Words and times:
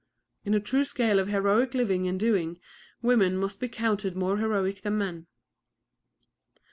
In 0.43 0.55
a 0.55 0.59
true 0.59 0.83
scale 0.83 1.19
of 1.19 1.27
heroic 1.27 1.75
living 1.75 2.07
and 2.07 2.19
doing 2.19 2.59
women 3.03 3.37
must 3.37 3.59
be 3.59 3.69
counted 3.69 4.15
more 4.15 4.39
heroic 4.39 4.81
than 4.81 4.97
men. 4.97 5.27